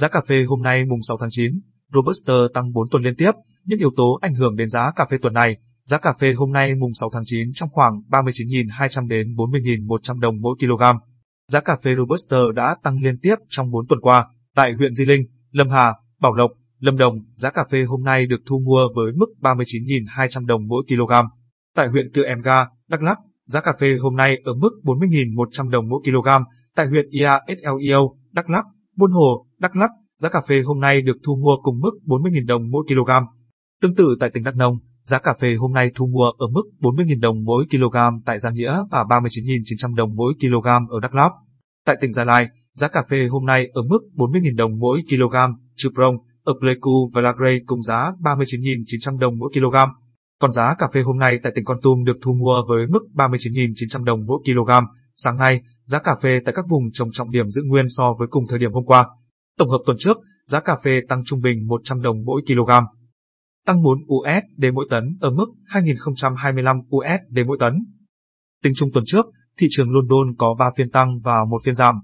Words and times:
Giá 0.00 0.08
cà 0.08 0.20
phê 0.28 0.44
hôm 0.48 0.62
nay 0.62 0.84
mùng 0.84 1.02
6 1.02 1.16
tháng 1.20 1.28
9, 1.32 1.60
Robusta 1.94 2.34
tăng 2.54 2.72
4 2.72 2.88
tuần 2.90 3.02
liên 3.02 3.14
tiếp, 3.16 3.32
những 3.64 3.78
yếu 3.78 3.90
tố 3.96 4.18
ảnh 4.20 4.34
hưởng 4.34 4.56
đến 4.56 4.68
giá 4.68 4.92
cà 4.96 5.06
phê 5.10 5.16
tuần 5.22 5.34
này. 5.34 5.56
Giá 5.84 5.98
cà 5.98 6.12
phê 6.20 6.32
hôm 6.32 6.52
nay 6.52 6.74
mùng 6.74 6.94
6 6.94 7.10
tháng 7.12 7.22
9 7.26 7.52
trong 7.54 7.68
khoảng 7.72 7.92
39.200 8.08 9.08
đến 9.08 9.34
40.100 9.34 10.20
đồng 10.20 10.40
mỗi 10.40 10.56
kg. 10.60 10.82
Giá 11.48 11.60
cà 11.60 11.76
phê 11.84 11.94
Robusta 11.96 12.36
đã 12.54 12.76
tăng 12.82 13.02
liên 13.02 13.18
tiếp 13.22 13.34
trong 13.48 13.70
4 13.70 13.86
tuần 13.88 14.00
qua. 14.00 14.26
Tại 14.54 14.72
huyện 14.72 14.94
Di 14.94 15.04
Linh, 15.04 15.22
Lâm 15.50 15.68
Hà, 15.70 15.92
Bảo 16.20 16.34
Lộc, 16.34 16.50
Lâm 16.78 16.96
Đồng, 16.96 17.14
giá 17.34 17.50
cà 17.50 17.64
phê 17.70 17.82
hôm 17.82 18.04
nay 18.04 18.26
được 18.26 18.40
thu 18.46 18.58
mua 18.58 18.88
với 18.94 19.12
mức 19.16 19.26
39.200 19.40 20.46
đồng 20.46 20.66
mỗi 20.68 20.82
kg. 20.88 21.12
Tại 21.76 21.88
huyện 21.88 22.12
Cư 22.12 22.24
Em 22.24 22.40
Ga, 22.40 22.66
Đắk 22.88 23.02
Lắk, 23.02 23.18
giá 23.46 23.60
cà 23.60 23.72
phê 23.80 23.96
hôm 24.00 24.16
nay 24.16 24.38
ở 24.44 24.54
mức 24.54 24.70
40.100 24.84 25.70
đồng 25.70 25.88
mỗi 25.88 26.00
kg. 26.04 26.28
Tại 26.76 26.86
huyện 26.86 27.08
Ia 27.10 27.30
SLEO, 27.46 28.16
Đắk 28.32 28.50
Lắk, 28.50 28.64
Buôn 28.96 29.10
Hồ, 29.10 29.46
Đắk 29.60 29.76
Lắk, 29.76 29.90
giá 30.18 30.28
cà 30.28 30.40
phê 30.48 30.62
hôm 30.64 30.80
nay 30.80 31.02
được 31.02 31.16
thu 31.26 31.36
mua 31.36 31.56
cùng 31.62 31.80
mức 31.80 31.90
40.000 32.06 32.46
đồng 32.46 32.70
mỗi 32.70 32.84
kg. 32.88 33.10
Tương 33.82 33.94
tự 33.94 34.16
tại 34.20 34.30
tỉnh 34.34 34.44
Đắk 34.44 34.56
Nông, 34.56 34.78
giá 35.04 35.18
cà 35.18 35.34
phê 35.40 35.54
hôm 35.54 35.72
nay 35.72 35.90
thu 35.94 36.06
mua 36.06 36.30
ở 36.38 36.46
mức 36.52 36.62
40.000 36.80 37.20
đồng 37.20 37.44
mỗi 37.44 37.64
kg 37.70 37.96
tại 38.24 38.38
Gia 38.38 38.50
Nghĩa 38.50 38.76
và 38.90 39.04
39.900 39.04 39.94
đồng 39.94 40.16
mỗi 40.16 40.34
kg 40.40 40.66
ở 40.66 41.00
Đắk 41.02 41.14
Lắk. 41.14 41.32
Tại 41.86 41.96
tỉnh 42.00 42.12
Gia 42.12 42.24
Lai, 42.24 42.46
giá 42.72 42.88
cà 42.88 43.02
phê 43.10 43.26
hôm 43.30 43.46
nay 43.46 43.68
ở 43.72 43.82
mức 43.82 43.98
40.000 44.14 44.56
đồng 44.56 44.78
mỗi 44.78 45.02
kg, 45.08 45.36
Chư 45.76 45.90
Prong, 45.94 46.16
ở 46.44 46.52
Pleiku 46.60 47.10
và 47.14 47.22
Lagre 47.22 47.58
cùng 47.66 47.82
giá 47.82 48.12
39.900 48.20 49.18
đồng 49.18 49.38
mỗi 49.38 49.50
kg. 49.54 49.76
Còn 50.40 50.52
giá 50.52 50.74
cà 50.78 50.86
phê 50.94 51.00
hôm 51.00 51.18
nay 51.18 51.38
tại 51.42 51.52
tỉnh 51.54 51.64
Con 51.64 51.78
Tum 51.82 52.04
được 52.04 52.16
thu 52.22 52.32
mua 52.32 52.62
với 52.68 52.86
mức 52.86 53.00
39.900 53.14 54.04
đồng 54.04 54.26
mỗi 54.26 54.38
kg. 54.44 54.70
Sáng 55.16 55.36
nay, 55.36 55.60
giá 55.84 55.98
cà 55.98 56.16
phê 56.22 56.40
tại 56.44 56.54
các 56.56 56.64
vùng 56.68 56.82
trồng 56.92 57.08
trọng 57.12 57.30
điểm 57.30 57.50
giữ 57.50 57.62
nguyên 57.66 57.84
so 57.88 58.04
với 58.18 58.28
cùng 58.30 58.44
thời 58.48 58.58
điểm 58.58 58.72
hôm 58.72 58.84
qua. 58.84 59.06
Tổng 59.58 59.70
hợp 59.70 59.78
tuần 59.86 59.96
trước, 60.00 60.18
giá 60.46 60.60
cà 60.60 60.76
phê 60.84 61.00
tăng 61.08 61.24
trung 61.24 61.40
bình 61.40 61.66
100 61.66 62.02
đồng 62.02 62.24
mỗi 62.24 62.42
kg. 62.46 62.70
Tăng 63.66 63.82
4 63.82 63.98
USD 63.98 64.64
mỗi 64.74 64.86
tấn 64.90 65.16
ở 65.20 65.30
mức 65.30 65.46
2025 65.66 66.76
USD 66.96 67.38
mỗi 67.46 67.56
tấn. 67.60 67.74
Tính 68.62 68.72
chung 68.76 68.90
tuần 68.94 69.04
trước, 69.06 69.26
thị 69.58 69.66
trường 69.70 69.90
London 69.90 70.34
có 70.38 70.54
3 70.58 70.70
phiên 70.76 70.90
tăng 70.90 71.20
và 71.20 71.44
một 71.50 71.62
phiên 71.64 71.74
giảm. 71.74 71.94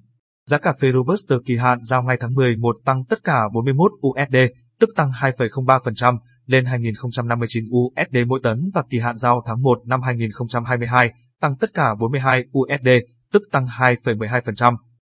Giá 0.46 0.58
cà 0.58 0.72
phê 0.80 0.92
Robusta 0.92 1.36
kỳ 1.46 1.56
hạn 1.56 1.78
giao 1.84 2.02
ngay 2.02 2.16
tháng 2.20 2.34
11 2.34 2.76
tăng 2.84 3.04
tất 3.04 3.24
cả 3.24 3.40
41 3.54 3.92
USD, 4.06 4.36
tức 4.80 4.90
tăng 4.96 5.10
2,03% 5.10 6.18
lên 6.46 6.64
2059 6.64 7.64
USD 7.64 8.16
mỗi 8.26 8.40
tấn 8.42 8.70
và 8.74 8.82
kỳ 8.90 8.98
hạn 8.98 9.18
giao 9.18 9.42
tháng 9.46 9.62
1 9.62 9.78
năm 9.86 10.02
2022 10.02 11.12
tăng 11.40 11.56
tất 11.56 11.74
cả 11.74 11.94
42 12.00 12.44
USD, 12.58 12.88
tức 13.32 13.42
tăng 13.52 13.66
2,12% 13.66 14.76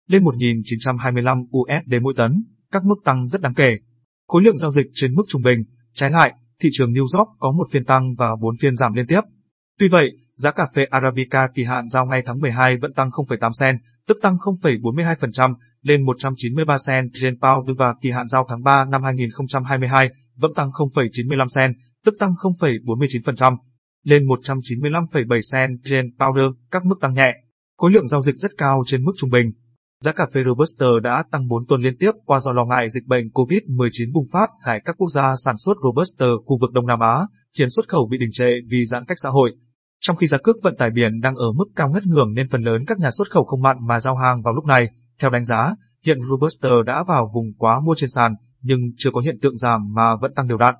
lên 0.08 0.24
1.925 0.24 1.44
USD 1.58 1.94
mỗi 2.02 2.14
tấn, 2.16 2.44
các 2.72 2.84
mức 2.84 2.96
tăng 3.04 3.28
rất 3.28 3.40
đáng 3.40 3.54
kể. 3.54 3.78
Khối 4.28 4.42
lượng 4.42 4.58
giao 4.58 4.70
dịch 4.70 4.86
trên 4.94 5.14
mức 5.14 5.22
trung 5.28 5.42
bình, 5.42 5.64
trái 5.94 6.10
lại, 6.10 6.34
thị 6.60 6.68
trường 6.72 6.92
New 6.92 7.06
York 7.18 7.28
có 7.38 7.52
một 7.52 7.68
phiên 7.72 7.84
tăng 7.84 8.14
và 8.18 8.28
4 8.40 8.56
phiên 8.60 8.76
giảm 8.76 8.92
liên 8.92 9.06
tiếp. 9.06 9.20
Tuy 9.78 9.88
vậy, 9.88 10.12
giá 10.36 10.50
cà 10.50 10.66
phê 10.74 10.84
Arabica 10.84 11.48
kỳ 11.54 11.64
hạn 11.64 11.88
giao 11.88 12.06
ngay 12.06 12.22
tháng 12.26 12.40
12 12.40 12.76
vẫn 12.76 12.92
tăng 12.92 13.08
0,8 13.08 13.50
sen, 13.52 13.78
tức 14.08 14.18
tăng 14.22 14.36
0,42% 14.36 15.54
lên 15.82 16.06
193 16.06 16.78
sen 16.78 17.10
trên 17.20 17.38
pound 17.40 17.78
và 17.78 17.94
kỳ 18.00 18.10
hạn 18.10 18.28
giao 18.28 18.46
tháng 18.48 18.62
3 18.62 18.84
năm 18.84 19.02
2022 19.02 20.10
vẫn 20.36 20.54
tăng 20.54 20.70
0,95 20.70 21.46
sen, 21.48 21.72
tức 22.04 22.14
tăng 22.18 22.32
0,49% 22.32 23.56
lên 24.04 24.22
195,7 24.26 25.40
sen 25.40 25.78
trên 25.84 26.10
pound, 26.18 26.56
các 26.70 26.84
mức 26.84 26.96
tăng 27.00 27.14
nhẹ. 27.14 27.34
Khối 27.76 27.90
lượng 27.90 28.08
giao 28.08 28.22
dịch 28.22 28.36
rất 28.36 28.50
cao 28.58 28.82
trên 28.86 29.04
mức 29.04 29.12
trung 29.16 29.30
bình. 29.30 29.52
Giá 30.04 30.12
cà 30.12 30.26
phê 30.34 30.40
Robusta 30.46 30.86
đã 31.02 31.24
tăng 31.30 31.48
4 31.48 31.66
tuần 31.68 31.80
liên 31.80 31.94
tiếp 31.98 32.10
qua 32.24 32.40
do 32.40 32.52
lo 32.52 32.64
ngại 32.64 32.90
dịch 32.90 33.06
bệnh 33.06 33.28
COVID-19 33.28 34.12
bùng 34.12 34.26
phát 34.32 34.50
tại 34.64 34.80
các 34.84 34.96
quốc 34.98 35.08
gia 35.14 35.34
sản 35.44 35.54
xuất 35.56 35.74
Robusta 35.84 36.26
khu 36.46 36.58
vực 36.60 36.72
Đông 36.72 36.86
Nam 36.86 37.00
Á, 37.00 37.26
khiến 37.58 37.70
xuất 37.70 37.88
khẩu 37.88 38.08
bị 38.10 38.18
đình 38.18 38.30
trệ 38.32 38.50
vì 38.70 38.86
giãn 38.86 39.04
cách 39.08 39.16
xã 39.22 39.28
hội. 39.28 39.56
Trong 40.00 40.16
khi 40.16 40.26
giá 40.26 40.38
cước 40.42 40.56
vận 40.62 40.76
tải 40.78 40.90
biển 40.90 41.20
đang 41.20 41.34
ở 41.34 41.52
mức 41.52 41.64
cao 41.76 41.88
ngất 41.88 42.06
ngưỡng 42.06 42.34
nên 42.34 42.48
phần 42.48 42.62
lớn 42.62 42.84
các 42.86 42.98
nhà 42.98 43.10
xuất 43.10 43.30
khẩu 43.30 43.44
không 43.44 43.62
mặn 43.62 43.76
mà 43.88 44.00
giao 44.00 44.16
hàng 44.16 44.42
vào 44.42 44.54
lúc 44.54 44.64
này. 44.64 44.88
Theo 45.20 45.30
đánh 45.30 45.44
giá, 45.44 45.74
hiện 46.06 46.18
Robusta 46.30 46.68
đã 46.86 47.04
vào 47.08 47.30
vùng 47.34 47.54
quá 47.58 47.80
mua 47.84 47.94
trên 47.96 48.10
sàn, 48.14 48.34
nhưng 48.62 48.80
chưa 48.96 49.10
có 49.12 49.20
hiện 49.20 49.38
tượng 49.42 49.56
giảm 49.56 49.80
mà 49.94 50.16
vẫn 50.20 50.32
tăng 50.36 50.48
đều 50.48 50.58
đặn. 50.58 50.74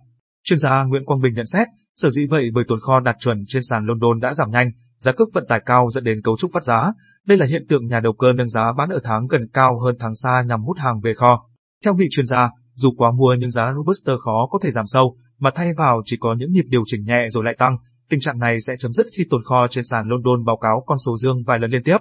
Chuyên 0.45 0.59
gia 0.59 0.85
Nguyễn 0.85 1.05
Quang 1.05 1.21
Bình 1.21 1.35
nhận 1.35 1.47
xét, 1.47 1.69
sở 1.97 2.11
dĩ 2.11 2.27
vậy 2.31 2.51
bởi 2.55 2.65
tồn 2.69 2.81
kho 2.81 3.01
đạt 3.01 3.17
chuẩn 3.19 3.45
trên 3.47 3.63
sàn 3.63 3.87
London 3.87 4.21
đã 4.21 4.35
giảm 4.35 4.51
nhanh, 4.51 4.71
giá 4.99 5.13
cước 5.13 5.29
vận 5.35 5.45
tải 5.49 5.61
cao 5.67 5.91
dẫn 5.91 6.05
đến 6.05 6.23
cấu 6.25 6.37
trúc 6.37 6.51
vắt 6.55 6.65
giá. 6.65 6.93
Đây 7.27 7.39
là 7.39 7.47
hiện 7.47 7.67
tượng 7.69 7.87
nhà 7.87 8.01
đầu 8.01 8.13
cơ 8.13 8.33
nâng 8.33 8.49
giá 8.49 8.73
bán 8.73 8.89
ở 8.89 9.01
tháng 9.05 9.27
gần 9.27 9.49
cao 9.53 9.81
hơn 9.81 9.97
tháng 9.99 10.15
xa 10.15 10.43
nhằm 10.47 10.63
hút 10.63 10.77
hàng 10.79 11.01
về 11.01 11.15
kho. 11.15 11.47
Theo 11.85 11.95
vị 11.95 12.09
chuyên 12.11 12.27
gia, 12.27 12.51
dù 12.75 12.91
quá 12.97 13.11
mua 13.11 13.37
nhưng 13.39 13.51
giá 13.51 13.73
Robuster 13.77 14.17
khó 14.25 14.49
có 14.51 14.59
thể 14.63 14.71
giảm 14.71 14.87
sâu, 14.87 15.17
mà 15.39 15.51
thay 15.55 15.75
vào 15.75 16.03
chỉ 16.05 16.17
có 16.21 16.35
những 16.39 16.53
nhịp 16.53 16.65
điều 16.69 16.83
chỉnh 16.87 17.05
nhẹ 17.05 17.29
rồi 17.31 17.45
lại 17.45 17.55
tăng. 17.59 17.77
Tình 18.11 18.21
trạng 18.21 18.39
này 18.39 18.57
sẽ 18.67 18.75
chấm 18.79 18.93
dứt 18.93 19.07
khi 19.17 19.25
tồn 19.31 19.43
kho 19.45 19.67
trên 19.71 19.85
sàn 19.85 20.09
London 20.09 20.45
báo 20.45 20.57
cáo 20.57 20.83
con 20.87 20.99
số 20.99 21.17
dương 21.17 21.43
vài 21.47 21.59
lần 21.59 21.71
liên 21.71 21.83
tiếp. 21.85 21.99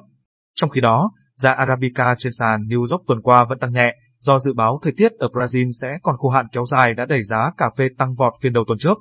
Trong 0.55 0.69
khi 0.69 0.81
đó, 0.81 1.11
giá 1.37 1.51
Arabica 1.51 2.15
trên 2.17 2.33
sàn 2.39 2.61
New 2.67 2.79
York 2.79 3.03
tuần 3.07 3.21
qua 3.21 3.45
vẫn 3.49 3.59
tăng 3.59 3.73
nhẹ, 3.73 3.95
do 4.19 4.39
dự 4.39 4.53
báo 4.53 4.79
thời 4.83 4.93
tiết 4.97 5.11
ở 5.11 5.27
Brazil 5.33 5.69
sẽ 5.81 5.87
còn 6.03 6.17
khô 6.17 6.29
hạn 6.29 6.45
kéo 6.51 6.65
dài 6.65 6.93
đã 6.93 7.05
đẩy 7.05 7.23
giá 7.23 7.51
cà 7.57 7.69
phê 7.77 7.89
tăng 7.97 8.15
vọt 8.15 8.33
phiên 8.41 8.53
đầu 8.53 8.63
tuần 8.67 8.77
trước. 8.77 8.97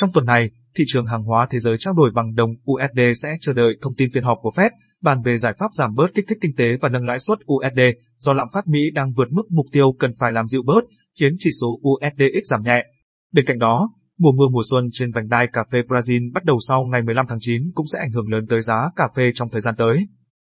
Trong 0.00 0.12
tuần 0.12 0.26
này, 0.26 0.50
thị 0.76 0.84
trường 0.86 1.06
hàng 1.06 1.22
hóa 1.22 1.46
thế 1.50 1.58
giới 1.60 1.76
trao 1.78 1.94
đổi 1.94 2.10
bằng 2.14 2.34
đồng 2.34 2.50
USD 2.50 3.00
sẽ 3.22 3.28
chờ 3.40 3.52
đợi 3.52 3.76
thông 3.82 3.94
tin 3.94 4.08
phiên 4.14 4.24
họp 4.24 4.38
của 4.42 4.52
Fed 4.56 4.70
bàn 5.02 5.22
về 5.22 5.36
giải 5.36 5.52
pháp 5.58 5.66
giảm 5.72 5.94
bớt 5.94 6.06
kích 6.14 6.24
thích 6.28 6.38
kinh 6.40 6.56
tế 6.56 6.64
và 6.80 6.88
nâng 6.88 7.04
lãi 7.04 7.18
suất 7.18 7.38
USD 7.52 7.80
do 8.18 8.32
lạm 8.32 8.46
phát 8.52 8.66
Mỹ 8.66 8.80
đang 8.94 9.12
vượt 9.12 9.28
mức 9.30 9.42
mục 9.50 9.66
tiêu 9.72 9.92
cần 9.98 10.10
phải 10.18 10.32
làm 10.32 10.46
dịu 10.46 10.62
bớt, 10.66 10.84
khiến 11.20 11.32
chỉ 11.38 11.50
số 11.60 11.78
USDX 11.88 12.44
giảm 12.50 12.62
nhẹ. 12.62 12.84
Bên 13.32 13.44
cạnh 13.46 13.58
đó, 13.58 13.90
mùa 14.18 14.32
mưa 14.32 14.48
mùa 14.52 14.62
xuân 14.70 14.84
trên 14.92 15.12
vành 15.12 15.28
đai 15.28 15.46
cà 15.52 15.64
phê 15.72 15.78
Brazil 15.88 16.32
bắt 16.32 16.44
đầu 16.44 16.58
sau 16.68 16.84
ngày 16.92 17.02
15 17.02 17.26
tháng 17.28 17.38
9 17.40 17.62
cũng 17.74 17.86
sẽ 17.86 17.98
ảnh 17.98 18.10
hưởng 18.10 18.32
lớn 18.32 18.46
tới 18.48 18.62
giá 18.62 18.90
cà 18.96 19.08
phê 19.16 19.30
trong 19.34 19.48
thời 19.52 19.60
gian 19.60 19.74
tới. 19.78 20.06